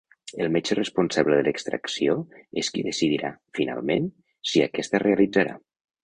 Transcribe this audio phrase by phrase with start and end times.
[0.43, 2.15] El metge responsable de l'extracció
[2.61, 4.07] és qui decidirà, finalment,
[4.53, 5.55] si aquesta es realitzarà.